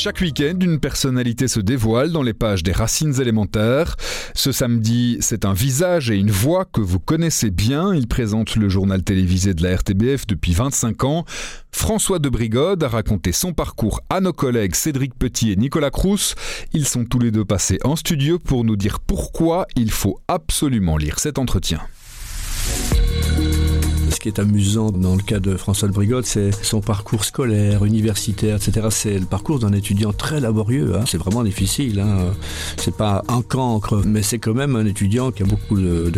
Chaque 0.04 0.20
week-end, 0.20 0.56
une 0.60 0.82
personnalité 0.82 1.48
se 1.48 1.62
dévoile 1.62 2.12
dans 2.12 2.24
les 2.24 2.34
pages 2.34 2.62
des 2.62 2.74
racines 2.74 3.22
élémentaires. 3.22 3.96
Ce 4.34 4.52
samedi, 4.52 5.16
c'est 5.22 5.46
un 5.46 5.54
visage 5.54 6.12
et 6.12 6.18
une 6.18 6.30
voix 6.30 6.66
que 6.66 6.82
vous 6.82 7.00
connaissez 7.00 7.52
bien. 7.52 7.96
Il 7.96 8.10
présente 8.10 8.58
le 8.58 8.68
journal 8.68 9.02
télévisé 9.02 9.54
de 9.54 9.64
la 9.64 9.78
RTBF 9.78 10.28
depuis 10.28 10.52
25 10.52 11.06
ans. 11.06 11.24
François 11.72 12.20
de 12.20 12.28
Brigode 12.28 12.84
a 12.84 12.90
raconté 12.90 13.32
son 13.32 13.54
parcours 13.54 14.02
à 14.10 14.20
nos 14.20 14.34
collègues 14.34 14.76
Cédric 14.76 15.16
Petit 15.18 15.54
et 15.54 15.56
Nicolas 15.56 15.90
Crous. 15.90 16.36
Ils 16.74 16.86
sont 16.86 17.06
tous 17.06 17.20
les 17.20 17.32
deux 17.32 17.46
passés 17.46 17.80
en 17.86 17.96
studio 17.96 18.40
pour 18.40 18.66
nous 18.66 18.76
dire 18.76 19.00
pourquoi 19.00 19.68
il 19.78 19.90
faut 19.90 20.20
absolument 20.28 20.98
lire 20.98 21.18
cet 21.18 21.40
entretien 21.40 21.80
qui 24.24 24.30
est 24.30 24.40
amusant 24.40 24.90
dans 24.90 25.18
le 25.18 25.22
cas 25.22 25.42
de 25.42 25.58
François 25.58 25.90
de 25.90 26.22
c'est 26.24 26.52
son 26.64 26.80
parcours 26.80 27.26
scolaire, 27.26 27.84
universitaire, 27.84 28.56
etc. 28.56 28.88
C'est 28.90 29.20
le 29.20 29.26
parcours 29.26 29.60
d'un 29.60 29.74
étudiant 29.74 30.14
très 30.14 30.40
laborieux. 30.40 30.96
Hein. 30.96 31.04
C'est 31.06 31.18
vraiment 31.18 31.44
difficile. 31.44 32.00
Hein. 32.00 32.34
C'est 32.78 32.96
pas 32.96 33.24
un 33.28 33.42
cancre, 33.42 34.02
mais 34.06 34.22
c'est 34.22 34.40
quand 34.40 34.54
même 34.54 34.78
un 34.78 34.86
étudiant 34.86 35.32
qui 35.32 35.44
a 35.44 35.46
beaucoup 35.46 35.78
de. 35.78 36.10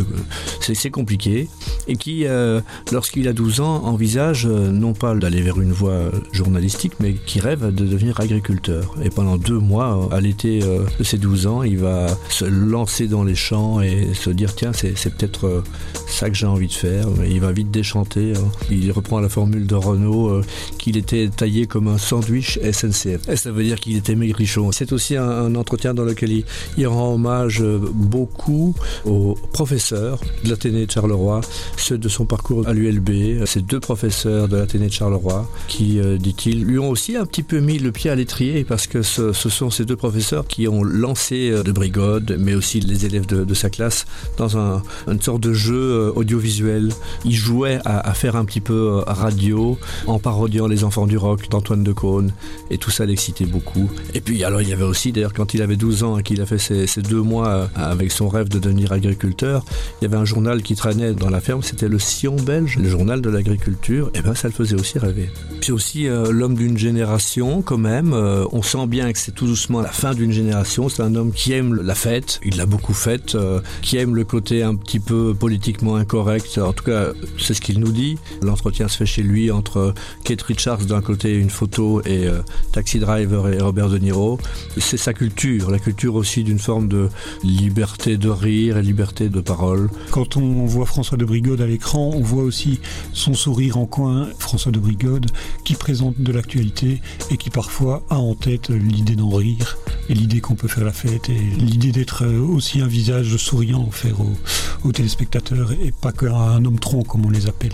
C'est 0.61 0.91
compliqué 0.91 1.49
et 1.87 1.95
qui, 1.95 2.27
euh, 2.27 2.61
lorsqu'il 2.91 3.27
a 3.27 3.33
12 3.33 3.61
ans, 3.61 3.83
envisage 3.85 4.45
euh, 4.45 4.71
non 4.71 4.93
pas 4.93 5.15
d'aller 5.15 5.41
vers 5.41 5.59
une 5.59 5.71
voie 5.71 6.11
journalistique, 6.31 6.93
mais 6.99 7.13
qui 7.13 7.39
rêve 7.39 7.73
de 7.73 7.85
devenir 7.85 8.19
agriculteur. 8.19 8.93
Et 9.03 9.09
pendant 9.09 9.37
deux 9.37 9.57
mois, 9.57 10.09
à 10.11 10.21
l'été 10.21 10.61
euh, 10.61 10.83
de 10.99 11.03
ses 11.03 11.17
12 11.17 11.47
ans, 11.47 11.63
il 11.63 11.79
va 11.79 12.05
se 12.29 12.45
lancer 12.45 13.07
dans 13.07 13.23
les 13.23 13.35
champs 13.35 13.81
et 13.81 14.13
se 14.13 14.29
dire 14.29 14.53
tiens, 14.53 14.73
c'est 14.73 14.93
peut-être 15.15 15.63
ça 16.07 16.29
que 16.29 16.35
j'ai 16.35 16.45
envie 16.45 16.67
de 16.67 16.73
faire. 16.73 17.07
Il 17.27 17.39
va 17.41 17.51
vite 17.51 17.71
déchanger 17.71 17.94
Hein. 17.95 18.51
Il 18.69 18.91
reprend 18.91 19.19
la 19.19 19.29
formule 19.29 19.67
de 19.67 19.75
Renault 19.75 20.41
qu'il 20.77 20.97
était 20.97 21.29
taillé 21.29 21.67
comme 21.67 21.87
un 21.87 21.97
sandwich 21.97 22.59
SNCF. 22.59 23.29
Et 23.29 23.35
ça 23.35 23.51
veut 23.51 23.63
dire 23.63 23.79
qu'il 23.79 23.95
était 23.95 24.15
maigrichon. 24.15 24.71
C'est 24.71 24.91
aussi 24.91 25.15
un, 25.15 25.55
entretien 25.55 25.93
dans 25.93 26.03
lequel 26.03 26.43
il, 26.77 26.87
rend 26.87 27.13
hommage 27.13 27.63
beaucoup 27.63 28.75
aux 29.05 29.35
professeurs 29.53 30.19
de 30.43 30.49
l'Athénée 30.49 30.85
de 30.85 30.91
Charleroi, 30.91 31.41
ceux 31.77 31.97
de 31.97 32.09
son 32.09 32.25
parcours 32.25 32.67
à 32.67 32.73
l'ULB, 32.73 33.45
ces 33.45 33.61
deux 33.61 33.79
professeurs 33.79 34.47
de 34.47 34.57
l'Athénée 34.57 34.87
de 34.87 34.93
Charleroi 34.93 35.49
qui, 35.67 35.99
dit-il, 36.19 36.63
lui 36.63 36.79
ont 36.79 36.89
aussi 36.89 37.15
un 37.15 37.25
petit 37.25 37.43
peu 37.43 37.59
mis 37.59 37.79
le 37.79 37.91
pied 37.91 38.09
à 38.09 38.15
l'étrier 38.15 38.63
parce 38.63 38.87
que 38.87 39.01
ce, 39.01 39.31
sont 39.33 39.69
ces 39.69 39.85
deux 39.85 39.95
professeurs 39.95 40.47
qui 40.47 40.67
ont 40.67 40.83
lancé 40.83 41.51
de 41.51 41.71
brigade, 41.71 42.37
mais 42.39 42.55
aussi 42.55 42.79
les 42.79 43.05
élèves 43.05 43.25
de, 43.25 43.53
sa 43.53 43.69
classe 43.69 44.05
dans 44.37 44.57
un, 44.57 44.83
une 45.07 45.21
sorte 45.21 45.41
de 45.41 45.53
jeu 45.53 45.75
euh, 45.75 46.11
audiovisuel. 46.15 46.89
Il 47.23 47.33
jouait 47.33 47.79
à, 47.85 48.13
faire 48.13 48.35
un 48.35 48.45
petit 48.45 48.61
peu 48.61 48.73
euh, 48.73 49.01
radio 49.07 49.77
en 50.07 50.19
parodiant 50.19 50.67
les 50.67 50.83
enfants 50.83 51.07
du 51.07 51.17
rock 51.17 51.49
d'Antoine 51.49 51.83
de 51.83 51.93
Caunes 51.93 52.31
et 52.69 52.77
tout 52.77 52.91
ça 52.91 53.05
l'excitait 53.05 53.45
beaucoup. 53.45 53.89
Et 54.13 54.21
puis 54.21 54.43
alors 54.43 54.61
il 54.61 54.69
y 54.69 54.73
avait 54.73 54.83
aussi 54.83 55.11
d'ailleurs 55.11 55.33
quand 55.33 55.53
il 55.53 55.61
avait 55.61 55.75
12 55.75 56.03
ans 56.03 56.17
et 56.17 56.23
qu'il 56.23 56.41
a 56.41 56.45
fait 56.45 56.57
ses, 56.57 57.01
deux 57.01 57.21
mois 57.21 57.47
euh, 57.47 57.67
avec 57.75 58.11
son 58.11 58.27
rêve 58.27 58.49
de 58.49 58.59
devenir 58.59 58.91
agriculteur, 58.91 59.63
il 60.01 60.05
y 60.05 60.07
avait 60.07 60.17
un 60.17 60.25
journal 60.25 60.61
qui 60.61 60.75
traînait 60.75 61.13
dans 61.13 61.29
la 61.29 61.41
ferme, 61.41 61.61
c'était 61.61 61.87
le 61.87 61.99
Sion 61.99 62.35
belge, 62.35 62.77
le 62.77 62.89
journal 62.89 63.21
de 63.21 63.29
l'agriculture, 63.29 64.09
et 64.13 64.21
ben 64.21 64.35
ça 64.35 64.47
le 64.47 64.53
faisait 64.53 64.75
aussi 64.75 64.99
rêver. 64.99 65.29
Puis 65.61 65.71
aussi 65.71 66.07
l'homme 66.07 66.55
d'une 66.55 66.77
génération 66.77 67.61
quand 67.61 67.77
même, 67.77 68.13
on 68.13 68.61
sent 68.61 68.87
bien 68.87 69.11
que 69.11 69.19
c'est 69.19 69.33
tout 69.33 69.47
doucement 69.47 69.81
la 69.81 69.91
fin 69.91 70.13
d'une 70.13 70.31
génération, 70.31 70.89
c'est 70.89 71.03
un 71.03 71.15
homme 71.15 71.31
qui 71.31 71.53
aime 71.53 71.75
la 71.75 71.95
fête, 71.95 72.39
il 72.43 72.57
l'a 72.57 72.65
beaucoup 72.65 72.93
faite, 72.93 73.35
euh, 73.35 73.61
qui 73.81 73.97
aime 73.97 74.15
le 74.15 74.23
côté 74.23 74.63
un 74.63 74.75
petit 74.75 74.99
peu 74.99 75.33
politiquement 75.33 75.95
incorrect. 75.95 76.57
En 76.57 76.73
tout 76.73 76.83
cas, 76.83 77.09
c'est 77.37 77.53
ce 77.53 77.61
qu'il 77.61 77.74
nous 77.79 77.91
dit. 77.91 78.17
L'entretien 78.41 78.87
se 78.87 78.97
fait 78.97 79.05
chez 79.05 79.23
lui 79.23 79.51
entre 79.51 79.93
Kate 80.23 80.41
Richards 80.41 80.85
d'un 80.85 81.01
côté, 81.01 81.33
une 81.33 81.49
photo, 81.49 82.01
et 82.05 82.27
euh, 82.27 82.41
Taxi 82.71 82.99
Driver 82.99 83.47
et 83.49 83.59
Robert 83.59 83.89
De 83.89 83.97
Niro. 83.97 84.39
C'est 84.77 84.97
sa 84.97 85.13
culture, 85.13 85.71
la 85.71 85.79
culture 85.79 86.15
aussi 86.15 86.43
d'une 86.43 86.59
forme 86.59 86.87
de 86.87 87.09
liberté 87.43 88.17
de 88.17 88.29
rire 88.29 88.77
et 88.77 88.81
liberté 88.81 89.29
de 89.29 89.41
parole. 89.41 89.89
Quand 90.11 90.37
on 90.37 90.65
voit 90.65 90.85
François 90.85 91.17
de 91.17 91.25
Brigode 91.25 91.61
à 91.61 91.67
l'écran, 91.67 92.11
on 92.13 92.21
voit 92.21 92.43
aussi 92.43 92.79
son 93.13 93.33
sourire 93.33 93.77
en 93.77 93.85
coin, 93.85 94.27
François 94.39 94.71
de 94.71 94.79
Brigode, 94.79 95.27
qui 95.63 95.75
présente 95.75 96.19
de 96.19 96.31
l'actualité 96.31 97.01
et 97.31 97.37
qui 97.37 97.49
parfois 97.49 98.03
a 98.09 98.17
en 98.17 98.35
tête 98.35 98.69
l'idée 98.69 99.15
d'en 99.15 99.29
rire 99.29 99.77
et 100.09 100.13
l'idée 100.13 100.41
qu'on 100.41 100.55
peut 100.55 100.67
faire 100.67 100.83
la 100.85 100.91
fête 100.91 101.29
et 101.29 101.39
l'idée 101.57 101.91
d'être 101.91 102.25
aussi 102.25 102.81
un 102.81 102.87
visage 102.87 103.37
souriant 103.37 103.87
offert 103.87 104.19
aux, 104.21 104.87
aux 104.87 104.91
téléspectateurs 104.91 105.71
et 105.71 105.91
pas 105.91 106.11
qu'un 106.11 106.63
homme 106.63 106.79
tronc 106.79 107.03
comme 107.03 107.25
on 107.25 107.29
les 107.29 107.47
appelle. 107.47 107.64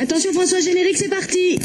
Attention 0.00 0.32
François 0.32 0.60
générique, 0.60 0.96
c'est 0.96 1.08
parti 1.08 1.58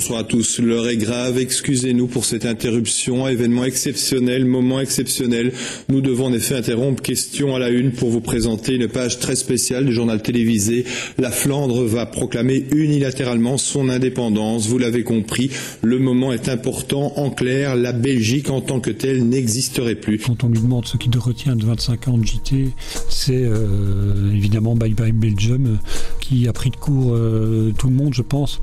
Bonsoir 0.00 0.20
à 0.20 0.24
tous. 0.24 0.60
L'heure 0.60 0.88
est 0.88 0.96
grave. 0.96 1.36
Excusez-nous 1.38 2.06
pour 2.06 2.24
cette 2.24 2.46
interruption. 2.46 3.28
Événement 3.28 3.64
exceptionnel, 3.64 4.46
moment 4.46 4.80
exceptionnel. 4.80 5.52
Nous 5.90 6.00
devons 6.00 6.28
en 6.28 6.32
effet 6.32 6.54
interrompre 6.54 7.02
question 7.02 7.54
à 7.54 7.58
la 7.58 7.68
une 7.68 7.92
pour 7.92 8.08
vous 8.08 8.22
présenter 8.22 8.76
une 8.76 8.88
page 8.88 9.18
très 9.18 9.36
spéciale 9.36 9.84
du 9.84 9.92
journal 9.92 10.22
télévisé. 10.22 10.86
La 11.18 11.30
Flandre 11.30 11.84
va 11.84 12.06
proclamer 12.06 12.64
unilatéralement 12.74 13.58
son 13.58 13.90
indépendance. 13.90 14.68
Vous 14.68 14.78
l'avez 14.78 15.04
compris, 15.04 15.50
le 15.82 15.98
moment 15.98 16.32
est 16.32 16.48
important. 16.48 17.12
En 17.18 17.28
clair, 17.28 17.76
la 17.76 17.92
Belgique 17.92 18.48
en 18.48 18.62
tant 18.62 18.80
que 18.80 18.90
telle 18.90 19.28
n'existerait 19.28 19.96
plus. 19.96 20.18
Quand 20.18 20.44
on 20.44 20.48
lui 20.48 20.60
demande 20.60 20.86
ce 20.86 20.96
qui 20.96 21.10
retient 21.14 21.56
de 21.56 21.66
25 21.66 22.08
ans 22.08 22.16
de 22.16 22.24
JT, 22.24 22.70
c'est 23.10 23.42
euh, 23.44 24.32
évidemment 24.32 24.74
Bye 24.76 24.94
Bye 24.94 25.12
Belgium 25.12 25.78
a 26.48 26.52
pris 26.52 26.70
de 26.70 26.76
court 26.76 27.12
euh, 27.12 27.72
tout 27.76 27.88
le 27.88 27.94
monde, 27.94 28.14
je 28.14 28.22
pense, 28.22 28.60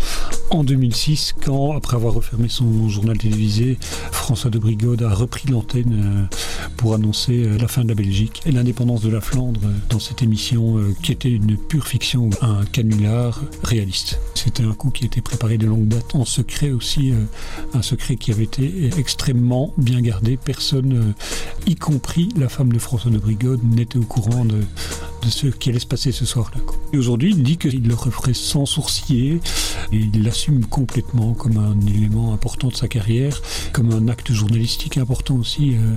en 0.49 0.63
2006, 0.63 1.35
quand, 1.43 1.75
après 1.75 1.95
avoir 1.95 2.13
refermé 2.13 2.47
son 2.47 2.87
journal 2.87 3.17
télévisé, 3.17 3.77
François 4.11 4.49
de 4.49 4.57
Brigode 4.57 5.03
a 5.03 5.13
repris 5.13 5.49
l'antenne 5.49 6.27
euh, 6.31 6.37
pour 6.77 6.93
annoncer 6.93 7.43
euh, 7.43 7.57
la 7.57 7.67
fin 7.67 7.83
de 7.83 7.89
la 7.89 7.95
Belgique 7.95 8.41
et 8.45 8.51
l'indépendance 8.51 9.01
de 9.01 9.09
la 9.09 9.19
Flandre 9.19 9.59
dans 9.89 9.99
cette 9.99 10.23
émission 10.23 10.77
qui 11.03 11.11
était 11.11 11.31
une 11.31 11.57
pure 11.57 11.87
fiction, 11.87 12.29
un 12.41 12.63
canular 12.65 13.41
réaliste. 13.63 14.19
C'était 14.33 14.63
un 14.63 14.73
coup 14.73 14.89
qui 14.89 15.05
était 15.05 15.21
préparé 15.21 15.57
de 15.57 15.67
longue 15.67 15.87
date, 15.87 16.15
en 16.15 16.25
secret 16.25 16.71
aussi, 16.71 17.13
un 17.73 17.81
secret 17.81 18.15
qui 18.15 18.31
avait 18.31 18.43
été 18.43 18.89
extrêmement 18.97 19.73
bien 19.77 20.01
gardé. 20.01 20.37
Personne, 20.37 21.13
y 21.65 21.75
compris 21.75 22.29
la 22.37 22.49
femme 22.49 22.71
de 22.71 22.79
François 22.79 23.11
de 23.11 23.17
Brigode, 23.17 23.63
n'était 23.63 23.97
au 23.97 24.03
courant 24.03 24.45
de, 24.45 24.61
de 25.21 25.29
ce 25.29 25.47
qui 25.47 25.69
allait 25.69 25.79
se 25.79 25.85
passer 25.87 26.11
ce 26.11 26.25
soir-là. 26.25 26.61
Et 26.93 26.97
aujourd'hui, 26.97 27.31
il 27.31 27.43
dit 27.43 27.57
qu'il 27.57 27.87
le 27.87 27.95
referait 27.95 28.33
sans 28.33 28.65
sourciller, 28.65 29.39
il 29.91 30.23
l'assume 30.23 30.65
complètement 30.65 31.33
comme 31.33 31.57
un 31.57 31.79
élément 31.87 32.33
important 32.33 32.69
de 32.69 32.75
sa 32.75 32.87
carrière, 32.87 33.41
comme 33.73 33.91
un 33.91 34.07
acte 34.07 34.31
journalistique 34.31 34.97
important 34.97 35.35
aussi. 35.35 35.75
Euh, 35.75 35.95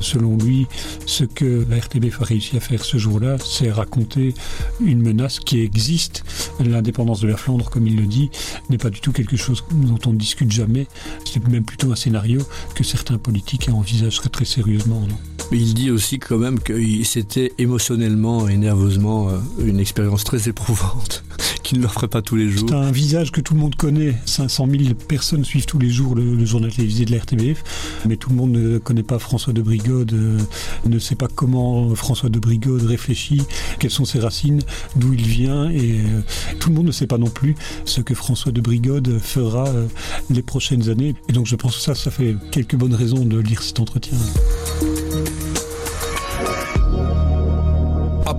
selon 0.00 0.36
lui, 0.36 0.66
ce 1.06 1.24
que 1.24 1.66
la 1.68 1.78
RTBF 1.78 2.20
a 2.20 2.24
réussi 2.24 2.56
à 2.56 2.60
faire 2.60 2.84
ce 2.84 2.98
jour-là, 2.98 3.36
c'est 3.38 3.70
raconter 3.70 4.34
une 4.80 5.02
menace 5.02 5.40
qui 5.40 5.60
existe. 5.60 6.24
L'indépendance 6.60 7.20
de 7.20 7.28
la 7.28 7.36
Flandre, 7.36 7.70
comme 7.70 7.86
il 7.86 7.96
le 7.96 8.06
dit, 8.06 8.30
n'est 8.70 8.78
pas 8.78 8.90
du 8.90 9.00
tout 9.00 9.12
quelque 9.12 9.36
chose 9.36 9.64
dont 9.70 9.98
on 10.06 10.12
ne 10.12 10.18
discute 10.18 10.50
jamais. 10.50 10.86
C'est 11.24 11.46
même 11.48 11.64
plutôt 11.64 11.92
un 11.92 11.96
scénario 11.96 12.40
que 12.74 12.84
certains 12.84 13.18
politiques 13.18 13.68
envisageraient 13.72 14.28
très 14.28 14.44
sérieusement. 14.44 15.00
Non? 15.00 15.16
Il 15.52 15.74
dit 15.74 15.90
aussi 15.90 16.18
quand 16.18 16.38
même 16.38 16.58
que 16.58 16.74
c'était 17.04 17.52
émotionnellement 17.58 18.48
nerveusement 18.56 19.28
euh, 19.28 19.38
une 19.64 19.80
expérience 19.80 20.24
très 20.24 20.48
éprouvante 20.48 21.24
qui 21.62 21.76
ne 21.76 21.82
le 21.82 21.88
ferait 21.88 22.08
pas 22.08 22.22
tous 22.22 22.36
les 22.36 22.48
jours. 22.48 22.68
C'est 22.68 22.74
un 22.74 22.90
visage 22.90 23.32
que 23.32 23.40
tout 23.40 23.54
le 23.54 23.60
monde 23.60 23.74
connaît. 23.74 24.14
500 24.26 24.68
000 24.70 24.94
personnes 24.94 25.44
suivent 25.44 25.66
tous 25.66 25.78
les 25.78 25.90
jours 25.90 26.14
le, 26.14 26.44
journal 26.44 26.72
télévisé 26.72 27.04
de 27.04 27.12
la 27.12 27.18
RTBF, 27.18 27.62
mais 28.06 28.16
tout 28.16 28.30
le 28.30 28.36
monde 28.36 28.52
ne 28.52 28.78
connaît 28.78 29.02
pas 29.02 29.18
François 29.18 29.52
de 29.52 29.62
Brigode, 29.62 30.12
euh, 30.12 30.38
ne 30.86 30.98
sait 30.98 31.14
pas 31.14 31.28
comment 31.28 31.94
François 31.94 32.28
de 32.28 32.38
Brigode 32.38 32.82
réfléchit, 32.82 33.42
quelles 33.78 33.90
sont 33.90 34.04
ses 34.04 34.20
racines, 34.20 34.62
d'où 34.96 35.12
il 35.12 35.26
vient, 35.26 35.70
et 35.70 36.00
euh, 36.00 36.20
tout 36.60 36.68
le 36.68 36.76
monde 36.76 36.86
ne 36.86 36.92
sait 36.92 37.06
pas 37.06 37.18
non 37.18 37.30
plus 37.30 37.54
ce 37.84 38.00
que 38.00 38.14
François 38.14 38.52
de 38.52 38.60
Brigode 38.60 39.18
fera 39.18 39.66
les 40.30 40.42
prochaines 40.42 40.88
années. 40.88 41.14
Et 41.28 41.32
donc 41.32 41.46
je 41.46 41.56
pense 41.56 41.76
que 41.76 41.82
ça, 41.82 41.94
ça 41.94 42.10
fait 42.10 42.36
quelques 42.50 42.76
bonnes 42.76 42.94
raisons 42.94 43.24
de 43.24 43.38
lire 43.38 43.62
cet 43.62 43.80
entretien. 43.80 44.16